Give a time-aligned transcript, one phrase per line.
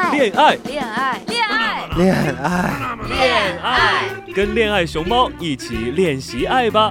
[0.00, 4.32] 爱，恋爱，恋爱，恋爱，恋爱，恋爱。
[4.34, 6.90] 跟恋爱熊猫一起练习爱吧。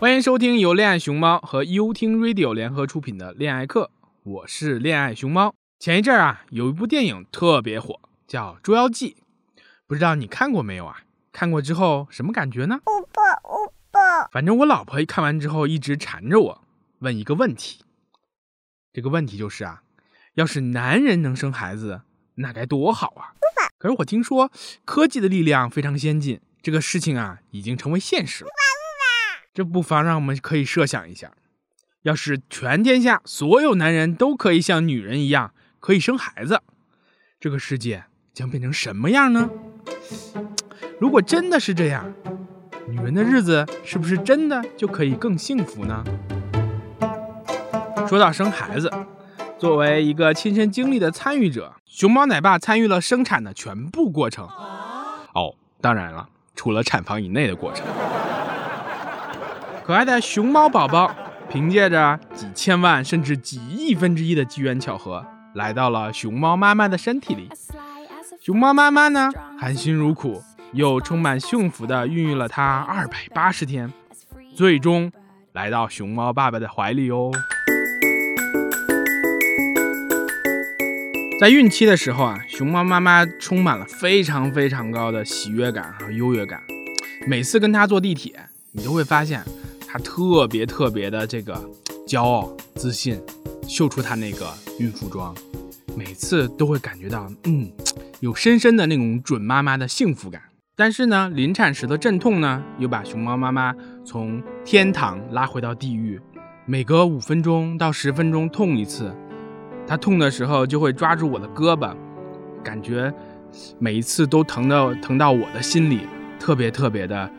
[0.00, 3.92] 欢迎收听由恋爱熊猫和优听 Radio 联合出品的恋爱课，
[4.24, 5.54] 我是恋爱熊猫。
[5.78, 9.16] 前一阵儿啊，有一部电影特别火，叫《捉妖记》，
[9.86, 11.02] 不知道你看过没有啊？
[11.30, 12.80] 看过之后什么感觉呢？
[12.82, 16.62] 欧巴，欧巴，反正我老婆一看完之后一直缠着我
[16.98, 17.84] 问一个问题，
[18.92, 19.82] 这个问题就是啊，
[20.34, 22.02] 要是男人能生孩子，
[22.36, 23.34] 那该多好啊！
[23.78, 24.50] 可是我听说
[24.84, 28.50] 科技的力量非常先进，这个事情啊已经成为现实了。
[29.52, 31.32] 这不妨让我们可以设想一下，
[32.02, 36.62] 要是全天下所有男人都可以像女人一样可以生孩子，
[37.38, 39.50] 这个世界将变成什么样呢？
[40.98, 42.14] 如果真的是这样，
[42.88, 46.04] 女人的日子是不是真的就可以更幸福呢？
[48.08, 48.90] 说到生孩子，
[49.62, 54.44] 作为一个亲身经历的参与者，熊猫奶爸参与了生产的全部过程。
[55.34, 57.86] 哦，当然了，除了产房以内的过程。
[59.84, 61.14] 可爱的熊猫宝宝
[61.48, 67.48] 凭借着几千万甚至几亿分之一的机缘巧合，来到了熊猫妈妈的身体里。
[68.40, 73.92] 熊猫妈妈呢，含辛茹苦又充满幸福地孕育了它二百八十天，
[74.56, 75.12] 最终
[75.52, 77.30] 来到熊猫爸爸的怀里哦。
[81.42, 86.62] 在孕期的时候啊，熊猫妈妈充满了非常非常高的喜悦感和优越感。
[87.26, 89.42] 每次跟它坐地铁，你都会发现
[89.84, 91.60] 它特别特别的这个
[92.06, 93.20] 骄傲、自信，
[93.66, 95.34] 秀出它那个孕妇装，
[95.96, 97.72] 每次都会感觉到嗯，
[98.20, 100.40] 有深深的那种准妈妈的幸福感。
[100.76, 106.20] 但是呢，临产时的阵痛呢，又把熊猫妈妈从天堂拉回到地狱，
[106.66, 109.12] 每隔五分钟到十分钟痛一次。
[109.92, 111.94] 他痛的时候就会抓住我的胳膊，
[112.64, 113.12] 感觉
[113.78, 116.08] 每一次都疼到疼到我的心里，
[116.40, 117.30] 特别特别的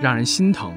[0.00, 0.74] 让人心疼。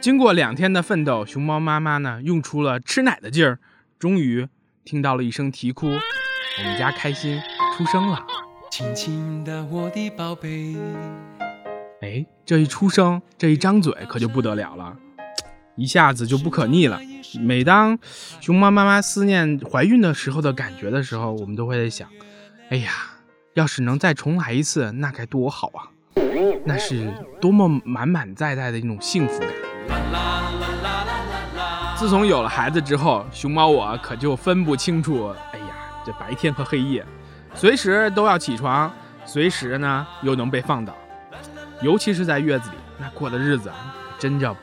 [0.00, 3.58] 经过两天的奋斗，熊猫妈妈呢用出了吃奶的劲儿，
[3.98, 4.48] 终于
[4.82, 7.38] 听到了一声啼哭，我们家开心
[7.76, 8.24] 出生了。
[8.70, 10.74] 亲亲的我的宝贝，
[12.00, 14.96] 哎，这一出生，这一张嘴可就不得了了，
[15.76, 17.00] 一下子就不可逆了。
[17.40, 17.98] 每当
[18.40, 22.08] 熊猫妈妈思念怀孕的时候的感觉的时候，我们都会在想：
[22.70, 22.92] 哎呀，
[23.54, 25.90] 要是能再重来一次，那该多好啊！
[26.64, 29.50] 那是多么满满载载的一种幸福感。
[31.96, 35.66] 自从有了孩子之后，熊猫我可就分不清楚，哎呀，
[36.04, 37.04] 这白天和黑夜，
[37.54, 38.92] 随时都要起床，
[39.24, 40.94] 随时呢又能被放倒。
[41.82, 44.54] 尤其是在月子里，那过的日子啊，真叫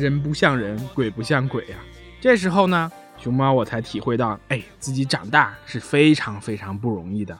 [0.00, 1.76] 人不像人，鬼不像鬼呀。
[2.20, 7.38] 这时候呢，熊猫我才体会到，哎，自己长大是非常非常不容易的，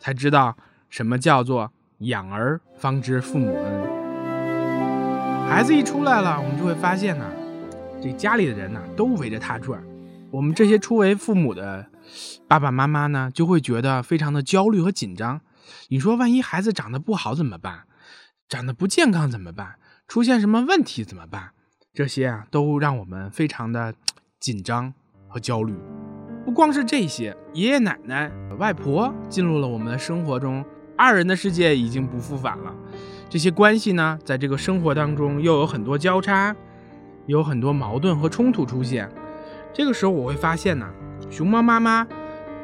[0.00, 0.56] 才知道
[0.90, 5.48] 什么叫做养儿方知父母恩。
[5.48, 7.24] 孩子一出来了，我们就会发现呢，
[8.02, 9.80] 这家里的人呢都围着他转，
[10.30, 11.86] 我们这些初为父母的
[12.48, 15.40] 爸爸妈妈呢，就会觉得非常的焦虑和紧张。
[15.88, 17.84] 你说，万一孩子长得不好怎么办？
[18.48, 19.76] 长得不健康怎么办？
[20.08, 21.52] 出现什么问题怎么办？
[21.94, 23.92] 这些啊，都让我们非常的
[24.40, 24.94] 紧张
[25.28, 25.74] 和焦虑。
[26.42, 30.64] 不光是这些，爷爷奶奶、外婆进入了我们的生活中，
[30.96, 32.74] 二人的世界已经不复返了。
[33.28, 36.56] 这些关系呢，在这个生活当中又有很多交叉，
[37.26, 39.06] 有很多矛盾和冲突出现。
[39.74, 40.88] 这个时候，我会发现呢，
[41.28, 42.08] 熊猫妈妈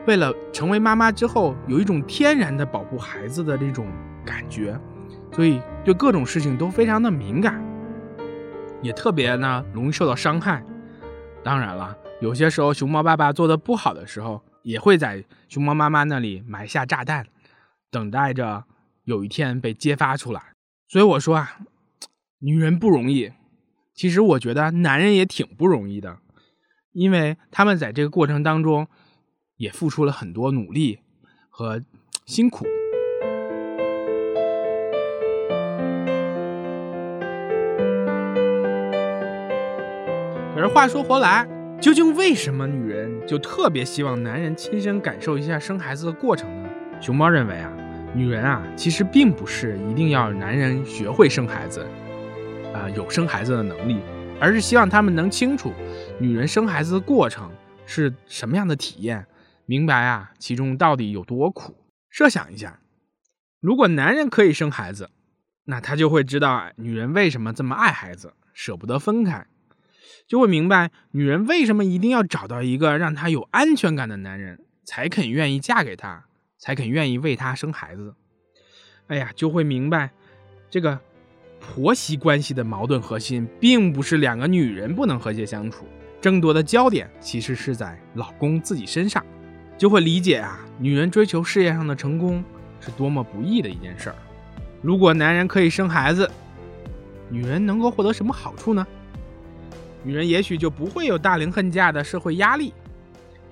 [0.06, 3.86] 为了成为妈妈之后，有一种天然的保护孩子的这种
[4.24, 4.80] 感觉，
[5.32, 7.62] 所以对各种事情都非常的敏感。
[8.82, 10.64] 也特别呢，容易受到伤害。
[11.42, 17.26] 当然了，有些时候熊猫爸爸做的不好的时候，也会在熊猫妈妈那里埋下炸弹，
[17.90, 18.64] 等待着
[19.04, 20.42] 有一天被揭发出来。
[20.88, 21.58] 所以我说啊，
[22.40, 23.32] 女人不容易，
[23.94, 26.18] 其实我觉得男人也挺不容易的，
[26.92, 28.86] 因为他们在这个过程当中
[29.56, 31.00] 也付出了很多努力
[31.50, 31.82] 和
[32.26, 32.66] 辛苦。
[40.58, 41.46] 可是话说回来，
[41.80, 46.68] 究竟为什么女人就特别希望男人亲身感受一下生孩子的过程呢？
[47.00, 47.72] 熊猫认为啊，
[48.12, 51.86] 女人啊其实并不是一定要男人学会生孩子，
[52.74, 54.00] 啊有生孩子的能力，
[54.40, 55.72] 而是希望他们能清楚
[56.18, 57.48] 女人生孩子的过程
[57.86, 59.24] 是什么样的体验，
[59.64, 61.76] 明白啊其中到底有多苦。
[62.10, 62.80] 设想一下，
[63.60, 65.08] 如果男人可以生孩子，
[65.66, 69.46] 那他就会知道女人为什么这么爱孩子，舍不得分开。
[70.26, 76.24] 就会明白女人为什么一定要找到一个让她有安全感的男人，才肯愿意嫁给他，
[76.58, 78.14] 才肯愿意为他生孩子。
[79.06, 80.10] 哎呀，就会明白，
[80.68, 80.98] 这个
[81.60, 85.86] 婆媳关系的矛盾核心，并不是两个女人不能和谐相处，
[86.20, 89.24] 争夺的焦点其实是在老公自己身上，
[89.76, 92.44] 就会理解啊，女人追求事业上的成功
[92.80, 94.16] 是多么不易的一件事儿。
[94.82, 96.30] 如果男人可以生孩子，
[97.30, 98.86] 女人能够获得什么好处呢？
[100.04, 102.72] 女人也许就不会有大龄恨嫁的社会压力，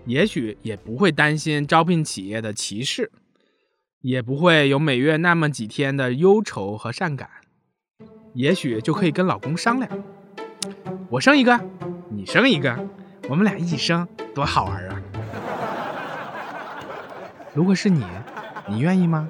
[0.04, 3.10] 也许也不会担心招聘企业的歧视，
[4.00, 7.28] 也不会有每月那么几天的忧愁和善感，
[8.34, 9.90] 也许就可以跟老公商量：
[11.10, 11.60] 我生一个，
[12.10, 12.88] 你生一个，
[13.28, 15.02] 我们俩一起生，多好玩啊！
[17.52, 18.04] 如果是你，
[18.68, 19.28] 你愿意吗？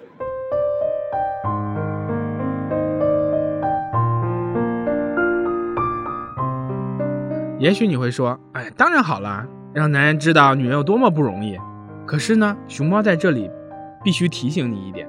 [7.59, 11.57] 也许你会说：“哎，当然好了，让男人知道女人有多么不容易。”
[12.07, 13.51] 可是呢，熊猫在这里
[14.05, 15.09] 必须提醒你一点：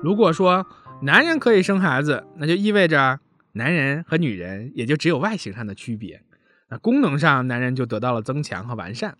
[0.00, 0.64] 如果说
[1.02, 3.18] 男人可以生孩子，那就意味着
[3.52, 6.22] 男人和女人也就只有外形上的区别，
[6.70, 9.18] 那功能上男人就得到了增强和完善。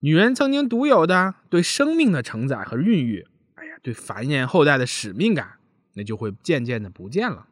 [0.00, 5.52] 女人曾经独有的对生命的承载和孕育，哎呀，对繁衍后代的使命感，
[5.94, 7.46] 那就会渐渐的不见了。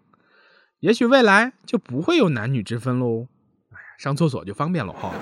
[0.81, 3.27] 也许未来就不会有男女之分喽。
[3.99, 5.13] 上厕所就方便了哈。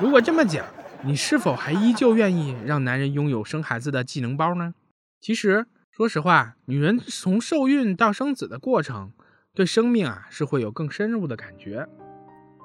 [0.00, 0.66] 如果这么讲，
[1.04, 4.74] 你是否还依旧愿意让男人拥有生孩子的技能包呢？
[5.20, 9.12] 其实，说实话，女人从受孕到生子的过程，
[9.54, 11.86] 对生命啊是会有更深入的感觉，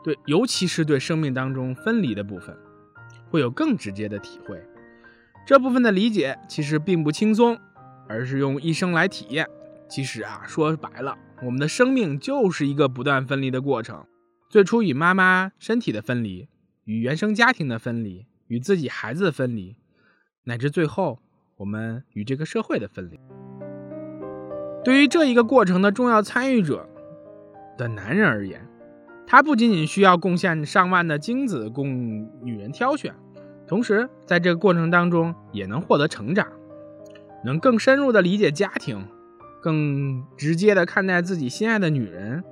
[0.03, 2.57] 对，尤其是对生命当中分离的部分，
[3.29, 4.61] 会有更直接的体会。
[5.45, 7.57] 这部分的理解其实并不轻松，
[8.07, 9.47] 而是用一生来体验。
[9.89, 14.05] 其实啊，说白了，我们的生命就是一个不断分离的过程。
[14.49, 16.47] 最初与妈妈身体的分离，
[16.85, 19.75] 与原生家庭的分离，与自己孩子的分离，
[20.45, 21.19] 乃至最后
[21.57, 23.19] 我们与这个社会的分离。
[24.83, 26.89] 对于这一个过程的重要参与者
[27.77, 28.67] 的男人而言，
[29.27, 33.13] 他不仅仅需要贡献上万的精子供女人挑选，
[33.67, 36.47] 同时在这个过程当中也能获得成长，
[37.45, 39.05] 能更深入的理解家庭，
[39.61, 42.43] 更直接的看待自己心爱的女人，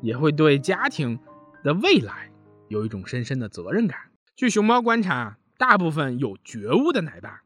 [0.00, 1.18] 也会对家庭。
[1.62, 2.30] 的未来
[2.68, 3.98] 有一种深深的责任感。
[4.34, 7.42] 据熊猫观察，大部分有觉悟的奶爸，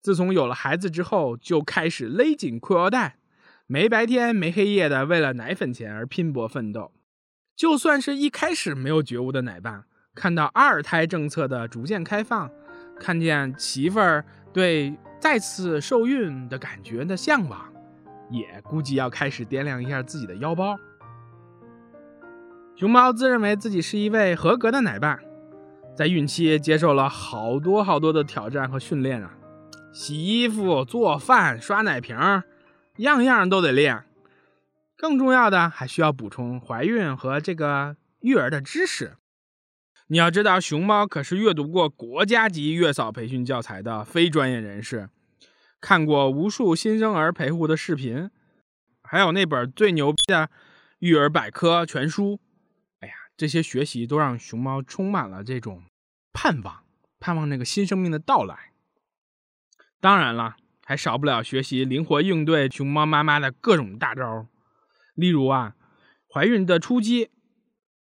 [0.00, 3.18] 自从有了孩子之后，就开始勒紧裤腰带，
[3.66, 6.92] 没白天没黑夜的为了奶粉钱而拼搏奋斗。
[7.56, 9.84] 就算是一开始没有觉悟的奶爸，
[10.14, 12.50] 看到二胎政策的逐渐开放，
[12.98, 17.72] 看见媳妇儿对再次受孕的感觉的向往，
[18.28, 20.76] 也估计要开始掂量一下自己的腰包。
[22.76, 25.20] 熊猫自认为自己是一位合格的奶爸，
[25.96, 29.36] 在孕期接受了好多好多的挑战和训练啊，
[29.92, 32.16] 洗衣服、做饭、刷奶瓶，
[32.96, 34.02] 样样都得练。
[34.96, 39.12] 更重要的，还需要补充怀孕和这个育儿的知识。
[40.08, 45.08] 你要知道，熊猫可是阅读过国家级月嫂培训教材的非专业人士，
[45.80, 48.30] 看过无数新生儿陪护的视频，
[49.04, 50.50] 还有那本最牛逼的
[50.98, 52.40] 育儿百科全书。
[53.36, 55.82] 这些学习都让熊猫充满了这种
[56.32, 56.84] 盼望，
[57.18, 58.72] 盼望那个新生命的到来。
[60.00, 64.46] 当然了，还少不了学习灵活应对熊猫妈妈的各种大招。
[65.14, 65.74] 例如啊，
[66.32, 67.30] 怀孕的初期，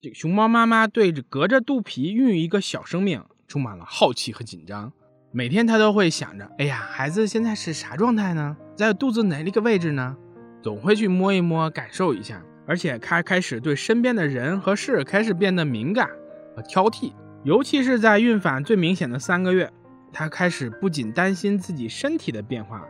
[0.01, 4.93] 这个熊猫妈妈对着隔着肚皮孕育一个小生命充满了好奇和紧张。
[5.33, 8.57] 每天她都会想着：哎呀，孩子现在是啥状态呢？
[8.77, 10.17] 在肚子哪一个位置呢？
[10.63, 12.45] 总会去摸一摸，感受一下。
[12.71, 16.09] 而且他开始对身边的人和事开始变得敏感
[16.55, 17.13] 和挑剔，
[17.43, 19.69] 尤其是在孕反最明显的三个月，
[20.13, 22.87] 他开始不仅担心自己身体的变化，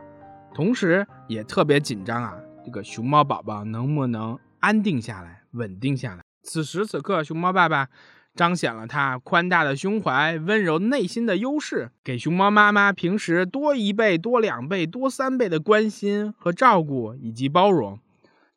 [0.53, 6.21] 同时也特别紧张啊，这个熊猫宝宝能不能安定下来、稳定下来？
[6.43, 7.87] 此时此刻，熊猫爸爸
[8.35, 17.97] 彰显了他宽大的胸怀、温柔内心的优势，给熊猫妈妈平时多一倍、多两倍、多三倍的关心和照顾以及包容。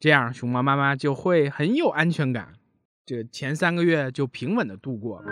[0.04, 2.48] 这样，熊猫妈妈就会很有安全感，
[3.06, 5.24] 这前三个月就平稳的度过。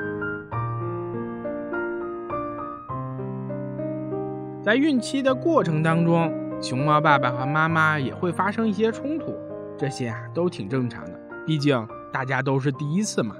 [4.64, 9.36] 在孕期的过程当中，熊猫爸爸和妈妈也会发生一些冲突，
[9.76, 13.36] 这些啊都挺正常的，毕竟大家都是第一次嘛。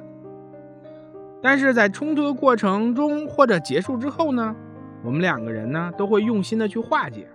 [1.43, 4.55] 但是在冲突的过程中或者结束之后呢，
[5.03, 7.27] 我们两个人呢都会用心的去化解，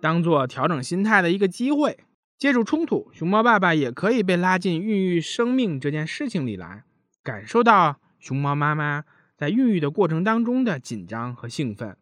[0.00, 1.98] 当做调整心态的一个机会。
[2.42, 6.82] 借助冲突，熊猫爸爸也可以被拉进孕育生命这件事情里来，
[7.22, 9.04] 感受到熊猫妈妈
[9.36, 11.96] 在孕育的过程当中的紧张和兴奋，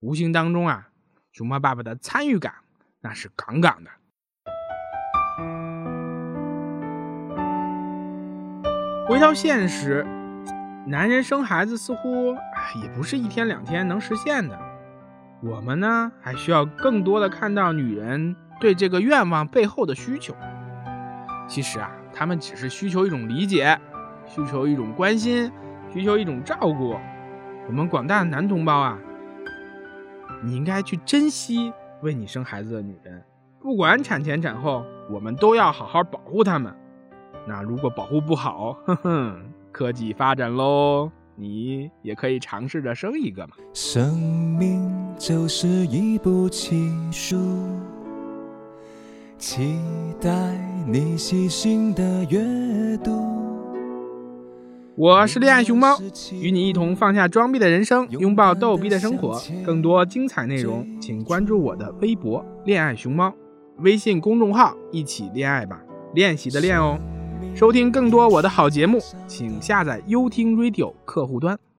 [0.00, 0.88] 无形当中啊，
[1.30, 2.52] 熊猫爸爸的参与感
[3.02, 3.90] 那是杠杠的。
[9.06, 10.04] 回到现实，
[10.88, 12.34] 男人生孩子似乎
[12.82, 14.58] 也不是一天两天能实现的。
[15.44, 20.34] 我们呢，还需要更多的看到女人对这个愿望背后的需求。
[21.48, 23.78] 其实啊，他们只是需求一种理解，
[24.26, 25.50] 需求一种关心，
[25.92, 26.96] 需求一种照顾。
[27.68, 28.98] 我们广大的男同胞啊，
[30.42, 31.72] 你应该去珍惜
[32.02, 33.22] 为你生孩子的女人，
[33.60, 36.74] 不管产前产后，我们都要好好保护她们。
[37.46, 43.54] 那如果保护不好，哼哼，科技发展喽，你也可以尝试着生一个嘛。
[43.72, 44.16] 生
[44.58, 47.36] 命就是一部奇书，
[49.38, 49.78] 期
[50.18, 50.30] 待
[50.86, 53.12] 你细心的阅读。
[54.94, 55.98] 我是恋爱熊猫，
[56.32, 59.38] 与你一同放下装逼的人生，拥抱逗逼的生活。
[59.62, 63.30] 更多精彩内容，请关注我的微博“恋爱熊猫”，
[63.80, 65.82] 微信公众号“一起恋爱吧”，
[66.14, 66.98] 练习的练哦。
[67.54, 71.58] 收听更多我的好节目，请下载优听 Radio 客户端。